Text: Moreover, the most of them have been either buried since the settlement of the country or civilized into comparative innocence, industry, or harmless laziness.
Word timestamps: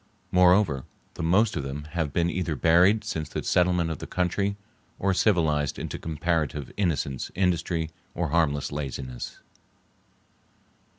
Moreover, 0.31 0.85
the 1.13 1.21
most 1.21 1.55
of 1.55 1.61
them 1.61 1.83
have 1.91 2.11
been 2.11 2.27
either 2.27 2.55
buried 2.55 3.03
since 3.03 3.29
the 3.29 3.43
settlement 3.43 3.91
of 3.91 3.99
the 3.99 4.07
country 4.07 4.57
or 4.97 5.13
civilized 5.13 5.77
into 5.77 5.99
comparative 5.99 6.71
innocence, 6.75 7.29
industry, 7.35 7.91
or 8.15 8.29
harmless 8.29 8.71
laziness. 8.71 9.41